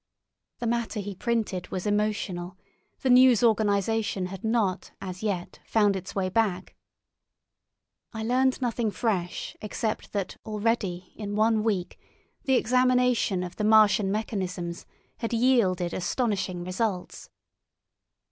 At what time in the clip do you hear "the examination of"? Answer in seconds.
12.45-13.57